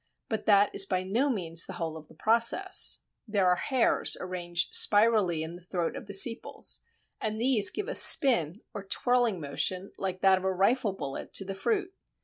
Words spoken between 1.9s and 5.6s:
of the process: there are hairs arranged spirally in